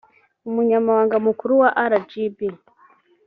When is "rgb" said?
1.91-2.39